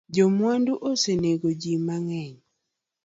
Jo 0.13 0.25
maundu 0.37 0.73
osenego 0.89 1.47
jii 1.61 1.83
mangeny 1.87 2.35